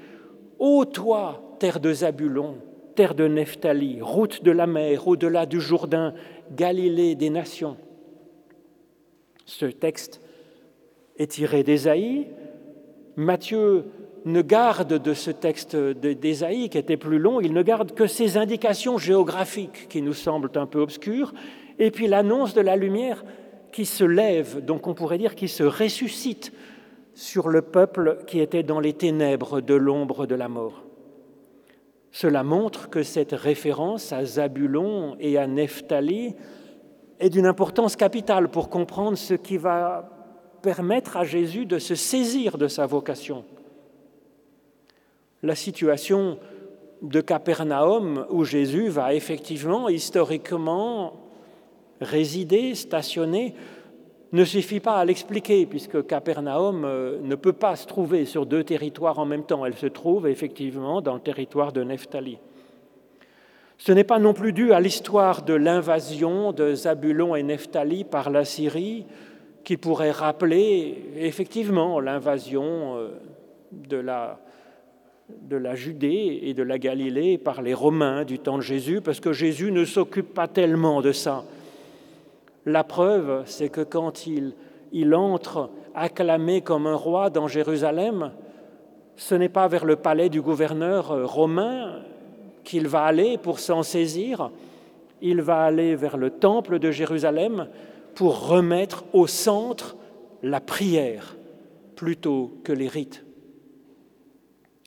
[0.59, 2.57] Ô toi, terre de Zabulon,
[2.95, 6.13] terre de Nephtali, route de la mer, au-delà du Jourdain,
[6.55, 7.77] Galilée des nations.
[9.47, 10.21] Ce texte
[11.17, 12.27] est tiré d'Ésaïe.
[13.17, 13.85] Matthieu
[14.27, 18.37] ne garde de ce texte d'Ésaïe, qui était plus long, il ne garde que ces
[18.37, 21.33] indications géographiques qui nous semblent un peu obscures,
[21.79, 23.25] et puis l'annonce de la lumière
[23.73, 26.53] qui se lève, donc on pourrait dire qui se ressuscite
[27.15, 30.83] sur le peuple qui était dans les ténèbres de l'ombre de la mort.
[32.11, 36.35] Cela montre que cette référence à Zabulon et à Nephtali
[37.19, 40.11] est d'une importance capitale pour comprendre ce qui va
[40.63, 43.45] permettre à Jésus de se saisir de sa vocation.
[45.43, 46.39] La situation
[47.03, 51.13] de Capernaum, où Jésus va effectivement, historiquement,
[52.01, 53.55] résider, stationner,
[54.33, 58.65] ne suffit pas à l'expliquer, puisque Capernaum euh, ne peut pas se trouver sur deux
[58.65, 59.65] territoires en même temps.
[59.65, 62.39] Elle se trouve effectivement dans le territoire de Nephtali.
[63.79, 68.31] Ce n'est pas non plus dû à l'histoire de l'invasion de Zabulon et Nephtali par
[68.31, 69.05] la Syrie,
[69.65, 73.09] qui pourrait rappeler effectivement l'invasion euh,
[73.73, 74.39] de la,
[75.75, 79.73] Judée et de la Galilée par les Romains du temps de Jésus, parce que Jésus
[79.73, 81.45] ne s'occupe pas tellement de ça.
[82.65, 84.55] La preuve, c'est que quand il,
[84.93, 88.33] il entre acclamé comme un roi dans Jérusalem,
[89.17, 92.03] ce n'est pas vers le palais du gouverneur euh, romain,
[92.67, 94.51] qu'il va aller pour s'en saisir.
[95.23, 97.69] Il va aller vers le temple de Jérusalem
[98.15, 99.97] pour remettre au centre
[100.43, 101.37] la prière
[101.95, 103.25] plutôt que les rites.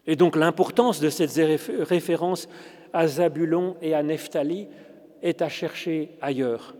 [0.06, 1.40] Et donc l'importance de cette
[1.88, 2.50] référence
[2.92, 4.68] à Zabulon et à Nephtali
[5.22, 6.76] est à chercher ailleurs.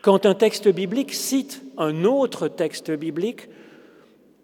[0.00, 3.48] Quand un texte biblique cite un autre texte biblique,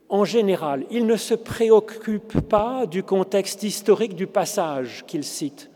[0.08, 5.70] en général, il ne se préoccupe pas du contexte historique du passage qu'il cite,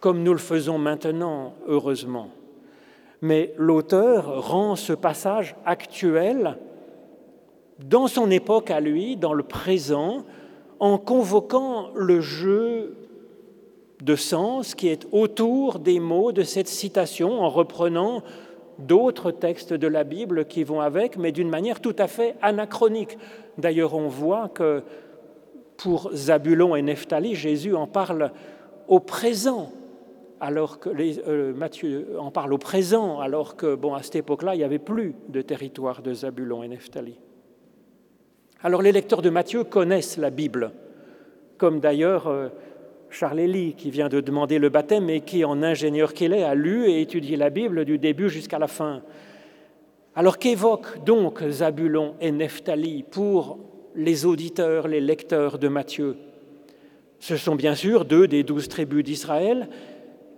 [0.00, 2.30] comme nous le faisons maintenant, heureusement.
[3.22, 6.58] Mais l'auteur rend ce passage actuel
[7.78, 10.24] dans son époque à lui, dans le présent,
[10.78, 12.96] en convoquant le jeu
[14.02, 18.22] de sens qui est autour des mots de cette citation, en reprenant
[18.78, 23.18] d'autres textes de la Bible qui vont avec, mais d'une manière tout à fait anachronique.
[23.58, 24.82] D'ailleurs, on voit que
[25.76, 28.32] pour Zabulon et Nephtali, Jésus en parle
[28.88, 29.72] au présent,
[30.40, 34.58] alors que euh, Matthieu en parle au présent, alors que bon, à cette époque-là, il
[34.58, 37.18] n'y avait plus de territoire de Zabulon et Nephtali.
[38.62, 40.72] Alors les lecteurs de Matthieu connaissent la Bible,
[41.58, 42.48] comme d'ailleurs euh,
[43.18, 46.54] Charles Elie, qui vient de demander le baptême et qui, en ingénieur qu'il est, a
[46.54, 49.00] lu et étudié la Bible du début jusqu'à la fin.
[50.14, 53.58] Alors qu'évoquent donc Zabulon et Nephtali pour
[53.94, 56.18] les auditeurs, les lecteurs de Matthieu?
[57.18, 59.70] Ce sont bien sûr deux des douze tribus d'Israël,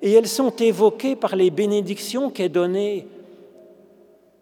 [0.00, 3.08] et elles sont évoquées par les bénédictions qu'est données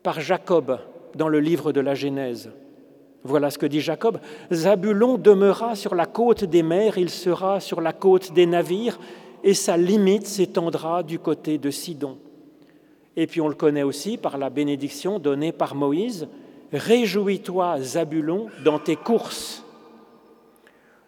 [0.03, 0.79] par Jacob
[1.15, 2.51] dans le livre de la Genèse.
[3.25, 4.19] Voilà ce que dit Jacob.
[4.53, 8.99] Zabulon demeura sur la côte des mers, il sera sur la côte des navires,
[9.43, 12.19] et sa limite s'étendra du côté de Sidon.
[13.17, 16.29] Et puis on le connaît aussi par la bénédiction donnée par Moïse.
[16.73, 19.65] Réjouis-toi, Zabulon, dans tes courses.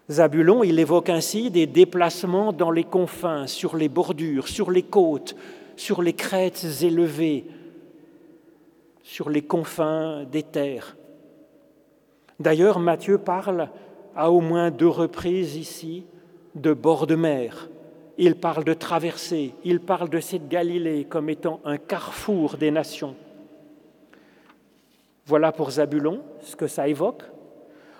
[0.09, 5.35] Zabulon, il évoque ainsi des déplacements dans les confins, sur les bordures, sur les côtes,
[5.75, 7.45] sur les crêtes élevées,
[9.03, 10.97] sur les confins des terres.
[12.39, 13.69] D'ailleurs, Matthieu parle
[14.15, 16.05] à au moins deux reprises ici
[16.55, 17.69] de bord de mer.
[18.17, 23.15] Il parle de traversée, il parle de cette Galilée comme étant un carrefour des nations.
[25.25, 27.23] Voilà pour Zabulon ce que ça évoque.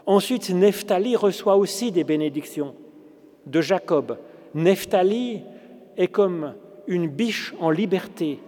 [0.05, 2.73] Ensuite, Nephtali reçoit aussi des bénédictions
[3.45, 4.17] de Jacob.
[4.55, 5.43] Nephtali
[5.95, 6.55] est comme
[6.87, 8.39] une biche en liberté.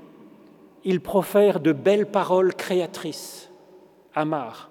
[0.83, 3.51] Il profère de belles paroles créatrices.
[4.15, 4.70] Amar.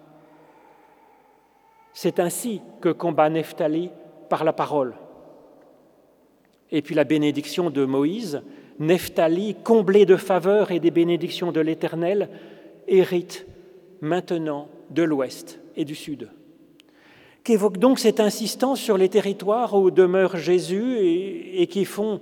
[1.93, 3.91] C'est ainsi que combat Nephtali
[4.29, 4.95] par la parole.
[6.71, 8.43] Et puis la bénédiction de Moïse,
[8.79, 12.29] Nephtali, comblé de faveurs et des bénédictions de l'Éternel,
[12.87, 13.47] hérite
[14.01, 16.31] maintenant de l'ouest et du sud.
[17.43, 22.21] Qu'évoque donc cette insistance sur les territoires où demeure Jésus et, et qui font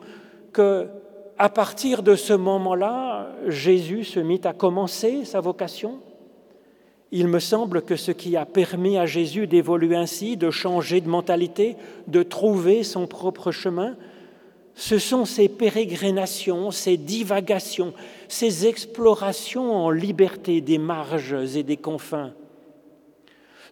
[0.52, 0.88] que,
[1.36, 6.00] à partir de ce moment-là, Jésus se mit à commencer sa vocation?
[7.10, 11.08] Il me semble que ce qui a permis à Jésus d'évoluer ainsi, de changer de
[11.08, 13.96] mentalité, de trouver son propre chemin,
[14.74, 17.94] ce sont ces pérégrinations, ces divagations,
[18.28, 22.32] ces explorations en liberté des marges et des confins.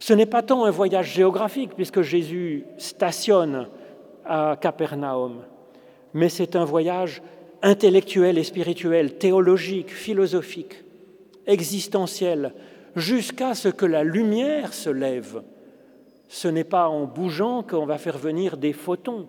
[0.00, 3.68] Ce n'est pas tant un voyage géographique, puisque Jésus stationne
[4.24, 5.42] à Capernaum,
[6.12, 7.22] mais c'est un voyage
[7.62, 10.84] intellectuel et spirituel, théologique, philosophique,
[11.46, 12.52] existentiel,
[12.96, 15.42] jusqu'à ce que la lumière se lève.
[16.28, 19.28] Ce n'est pas en bougeant qu'on va faire venir des photons,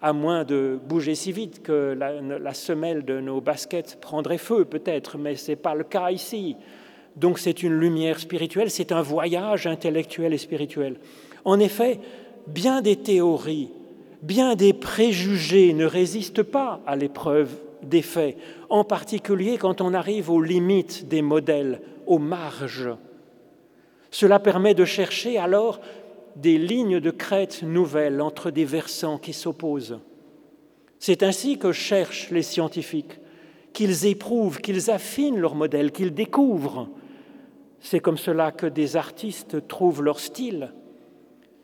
[0.00, 5.16] à moins de bouger si vite que la, semelle de nos baskets prendrait feu peut-être,
[5.16, 6.56] mais ce n'est pas le cas ici.
[7.16, 11.00] Donc c'est une lumière spirituelle, c'est un voyage intellectuel et spirituel.
[11.44, 11.98] En effet,
[12.46, 13.70] bien des théories,
[14.22, 17.50] bien des préjugés ne résistent pas à l'épreuve
[17.82, 18.36] des faits,
[18.68, 22.90] en particulier quand on arrive aux limites des modèles aux marges.
[24.10, 25.80] Cela permet de chercher alors
[26.36, 29.98] des lignes de crête nouvelles entre des versants qui s'opposent.
[30.98, 33.20] C'est ainsi que cherchent les scientifiques,
[33.72, 36.88] qu'ils éprouvent, qu'ils affinent leur modèle, qu'ils découvrent.
[37.80, 40.72] C'est comme cela que des artistes trouvent leur style.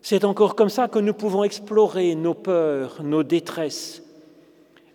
[0.06, 4.02] C'est encore comme ça que nous pouvons explorer nos peurs, nos détresses,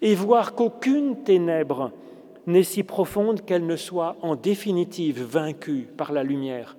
[0.03, 1.91] et voir qu'aucune ténèbre
[2.45, 6.77] n'est si profonde qu'elle ne soit en définitive vaincue par la lumière.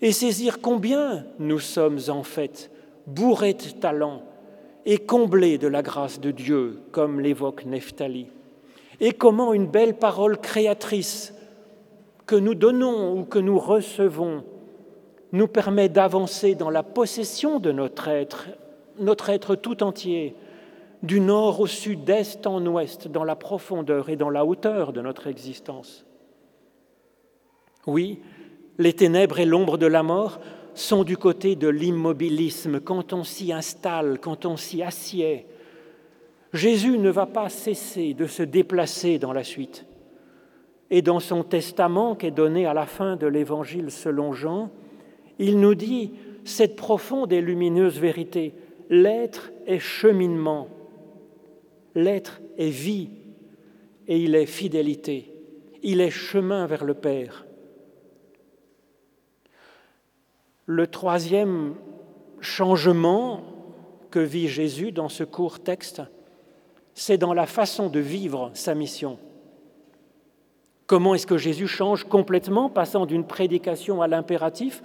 [0.00, 2.70] Et saisir combien nous sommes en fait
[3.06, 4.22] bourrés de talent
[4.86, 8.28] et comblés de la grâce de Dieu, comme l'évoque Nephtali.
[9.00, 11.34] Et comment une belle parole créatrice
[12.24, 14.44] que nous donnons ou que nous recevons
[15.32, 18.46] nous permet d'avancer dans la possession de notre être,
[18.98, 20.34] notre être tout entier,
[21.02, 25.00] du nord au sud, d'est en ouest, dans la profondeur et dans la hauteur de
[25.00, 26.04] notre existence.
[27.86, 28.20] Oui,
[28.78, 30.40] les ténèbres et l'ombre de la mort
[30.74, 35.46] sont du côté de l'immobilisme quand on s'y installe, quand on s'y assied.
[36.52, 39.84] Jésus ne va pas cesser de se déplacer dans la suite.
[40.90, 44.70] Et dans son testament qui est donné à la fin de l'Évangile selon Jean,
[45.38, 46.12] il nous dit
[46.44, 48.54] cette profonde et lumineuse vérité,
[48.90, 50.68] l'être est cheminement,
[51.98, 53.10] L'être est vie
[54.06, 55.32] et il est fidélité.
[55.82, 57.44] Il est chemin vers le Père.
[60.66, 61.74] Le troisième
[62.40, 63.42] changement
[64.12, 66.02] que vit Jésus dans ce court texte,
[66.94, 69.18] c'est dans la façon de vivre sa mission.
[70.86, 74.82] Comment est-ce que Jésus change complètement, passant d'une prédication à l'impératif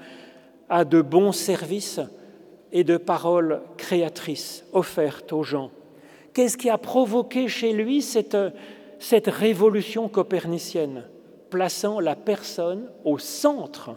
[0.69, 1.99] à de bons services
[2.71, 5.71] et de paroles créatrices offertes aux gens.
[6.33, 8.35] Qu'est-ce qui a provoqué chez lui cette,
[9.27, 11.03] révolution copernicienne,
[11.51, 13.91] plaçant la personne au centre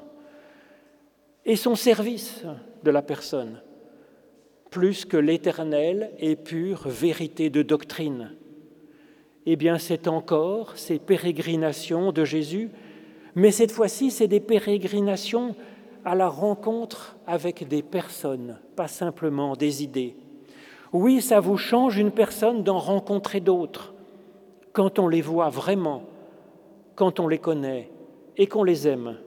[1.46, 2.42] et son service
[2.84, 3.62] de la personne,
[4.70, 8.32] plus que l'éternelle et pure vérité de doctrine?
[9.46, 12.68] Eh bien, c'est encore ces pérégrinations de Jésus,
[13.34, 15.54] mais cette fois-ci, c'est des pérégrinations
[16.06, 20.16] à la rencontre avec des personnes, pas simplement des idées.
[20.92, 23.92] Oui, ça vous change une personne d'en rencontrer d'autres
[24.72, 26.04] quand on les voit vraiment,
[26.94, 27.90] quand on les connaît
[28.36, 29.18] et qu'on les aime.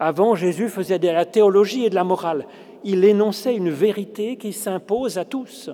[0.00, 2.48] Avant, Jésus faisait de la théologie et de la morale.
[2.82, 5.70] Il énonçait une vérité qui s'impose à tous,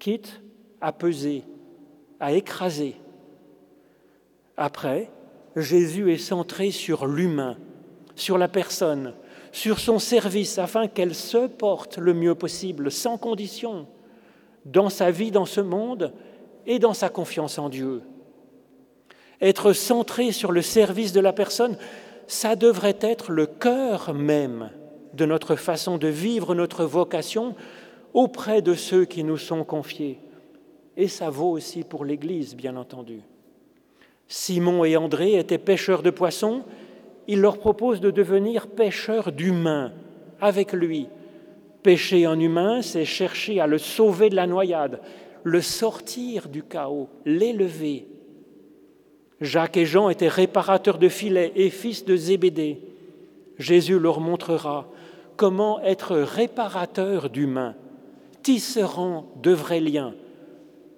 [0.00, 0.42] quitte
[0.80, 1.44] à peser,
[2.18, 2.96] à écraser.
[4.56, 5.08] Après,
[5.54, 7.56] Jésus est centré sur l'humain,
[8.14, 9.14] sur la personne,
[9.52, 13.86] sur son service afin qu'elle se porte le mieux possible, sans condition,
[14.64, 16.12] dans sa vie dans ce monde
[16.66, 18.02] et dans sa confiance en Dieu.
[19.40, 21.76] Être centré sur le service de la personne,
[22.26, 24.70] ça devrait être le cœur même
[25.14, 27.54] de notre façon de vivre notre vocation
[28.14, 30.18] auprès de ceux qui nous sont confiés.
[30.96, 33.20] Et ça vaut aussi pour l'Église, bien entendu.
[34.28, 36.62] Simon et André étaient pêcheurs de poissons,
[37.32, 39.92] il leur propose de devenir pêcheurs d'humains
[40.38, 41.06] avec lui.
[41.82, 45.00] Pêcher en humain, c'est chercher à le sauver de la noyade,
[45.42, 48.06] le sortir du chaos, l'élever.
[49.40, 52.80] Jacques et Jean étaient réparateurs de filets et fils de Zébédée.
[53.58, 54.90] Jésus leur montrera
[55.36, 57.74] comment être réparateur d'humains,
[58.42, 60.12] tisserand de vrais liens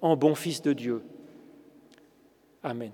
[0.01, 1.01] en bon fils de Dieu.
[2.61, 2.91] Amen.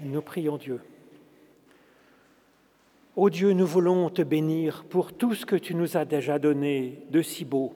[0.00, 0.80] Nous prions Dieu.
[3.14, 7.06] Ô Dieu, nous voulons te bénir pour tout ce que tu nous as déjà donné
[7.10, 7.72] de si beau,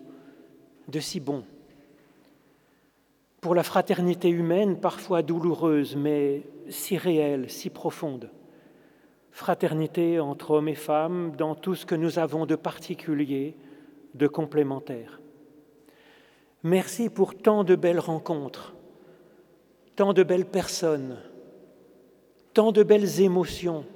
[0.89, 1.45] de si bon.
[3.41, 8.31] Pour la fraternité humaine, parfois douloureuse, mais si réelle, si profonde.
[9.31, 13.57] Fraternité entre hommes et femmes dans tout ce que nous avons de particulier,
[14.13, 15.21] de complémentaire.
[16.65, 18.75] Merci pour tant de belles rencontres,
[19.97, 21.17] tant de belles personnes,
[22.61, 23.87] tant de belles émotions,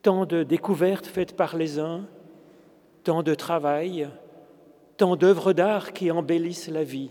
[0.00, 2.08] tant de découvertes faites par les uns,
[3.04, 4.08] tant de travail,
[4.96, 7.10] tant d'œuvres d'art qui embellissent la vie,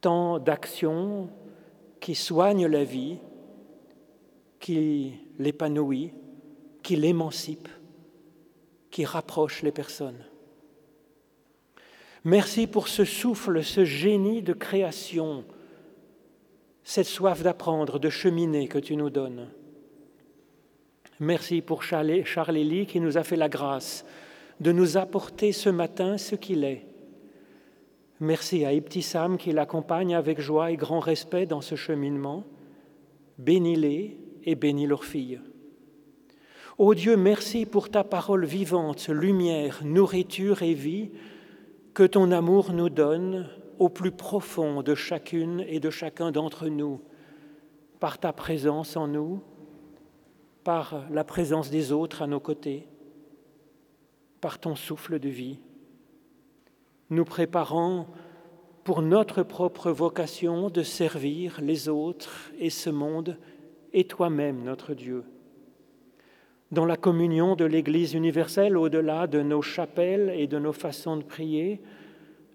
[0.00, 1.28] tant d'actions
[1.98, 3.18] qui soignent la vie,
[4.60, 6.12] qui l'épanouit,
[6.84, 7.68] qui l'émancipe,
[8.92, 10.24] qui rapproche les personnes.
[12.22, 15.44] Merci pour ce souffle, ce génie de création,
[16.88, 19.48] cette soif d'apprendre, de cheminer que tu nous donnes.
[21.20, 24.06] Merci pour Charles Élie qui nous a fait la grâce
[24.60, 26.86] de nous apporter ce matin ce qu'il est.
[28.20, 32.44] Merci à Ibtissam qui l'accompagne avec joie et grand respect dans ce cheminement.
[33.36, 35.40] Bénis-les et bénis leurs filles.
[36.78, 41.10] Ô Dieu, merci pour ta parole vivante, lumière, nourriture et vie
[41.92, 43.46] que ton amour nous donne
[43.78, 47.00] au plus profond de chacune et de chacun d'entre nous,
[48.00, 49.42] par ta présence en nous,
[50.64, 52.86] par la présence des autres à nos côtés,
[54.40, 55.58] par ton souffle de vie,
[57.10, 58.06] nous préparant
[58.84, 63.38] pour notre propre vocation de servir les autres et ce monde
[63.92, 65.24] et toi-même, notre Dieu.
[66.70, 71.22] Dans la communion de l'Église universelle, au-delà de nos chapelles et de nos façons de
[71.22, 71.80] prier,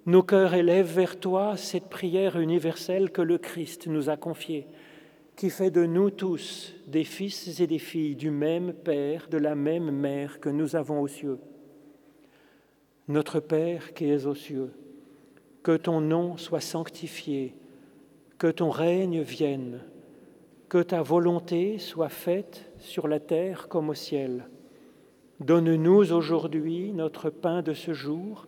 [0.06, 4.68] nos cœurs élèvent vers toi cette prière universelle que le Christ nous a confiée
[5.36, 9.56] qui fait de nous tous des fils et des filles du même Père, de la
[9.56, 11.40] même Mère que nous avons aux cieux.
[13.08, 14.72] Notre Père qui es aux cieux,
[15.64, 17.56] que ton nom soit sanctifié,
[18.38, 19.82] que ton règne vienne,
[20.70, 24.48] que ta volonté soit faite sur la terre comme au ciel.
[25.40, 28.48] Donne-nous aujourd'hui notre pain de ce jour,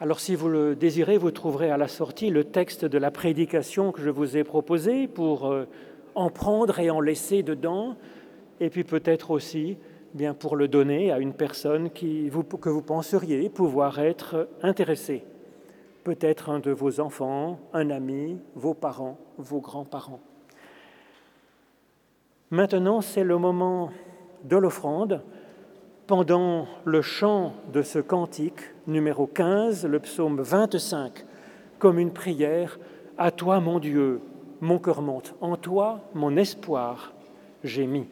[0.00, 3.92] Alors si vous le désirez, vous trouverez à la sortie le texte de la prédication
[3.92, 5.66] que je vous ai proposé pour euh,
[6.16, 7.96] en prendre et en laisser dedans
[8.58, 9.78] et puis peut-être aussi
[10.12, 15.24] bien pour le donner à une personne que vous penseriez pouvoir être intéressée.
[16.02, 20.20] Peut-être un de vos enfants, un ami, vos parents, vos grands-parents.
[22.50, 23.90] Maintenant, c'est le moment
[24.42, 25.22] de l'offrande.
[26.06, 31.24] Pendant le chant de ce cantique, numéro 15, le psaume 25,
[31.78, 32.78] comme une prière,
[33.16, 34.20] À toi, mon Dieu,
[34.60, 37.14] mon cœur monte, en toi, mon espoir,
[37.62, 38.06] j'ai mis.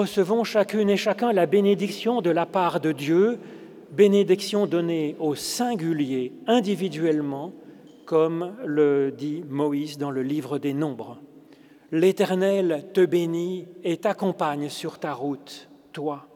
[0.00, 3.38] Recevons chacune et chacun la bénédiction de la part de Dieu,
[3.90, 7.52] bénédiction donnée au singulier, individuellement,
[8.06, 11.18] comme le dit Moïse dans le livre des Nombres.
[11.92, 16.26] L'Éternel te bénit et t'accompagne sur ta route, toi.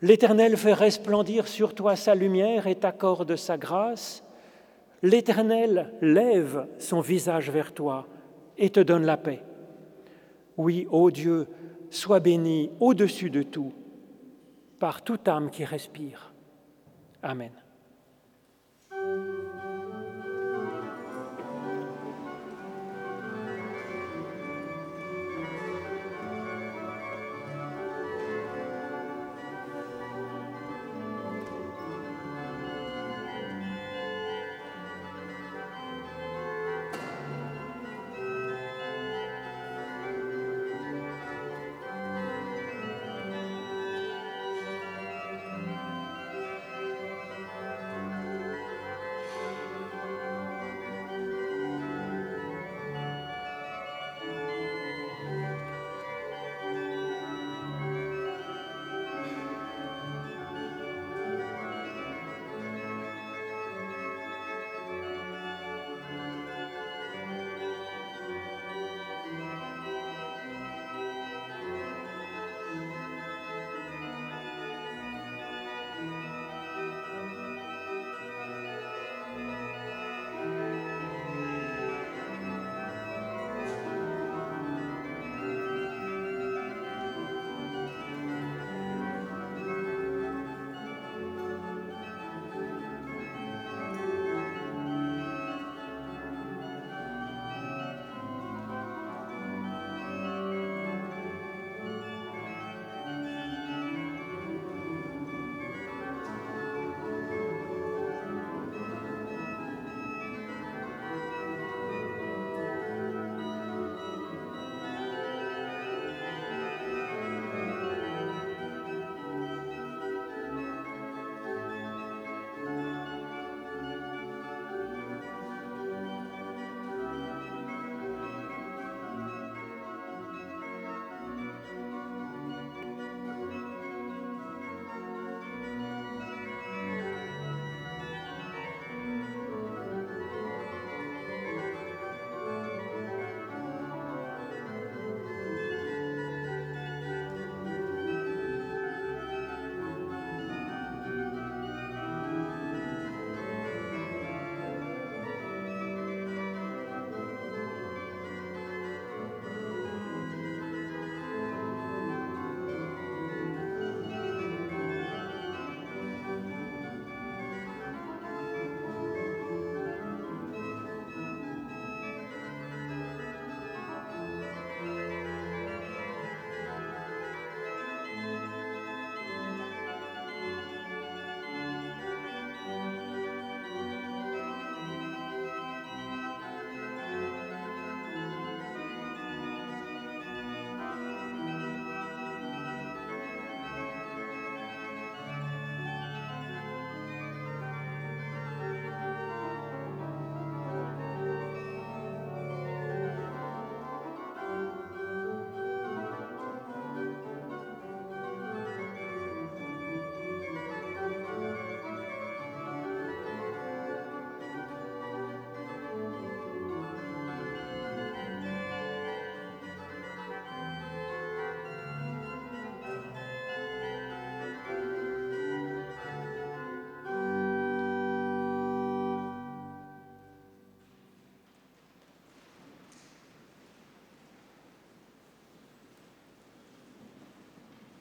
[0.00, 4.24] L'Éternel fait resplendir sur toi sa lumière et t'accorde sa grâce.
[5.02, 8.06] L'Éternel lève son visage vers toi
[8.56, 9.42] et te donne la paix.
[10.56, 11.46] Oui, ô Dieu,
[11.90, 13.72] sois béni au-dessus de tout
[14.78, 16.32] par toute âme qui respire.
[17.22, 17.52] Amen.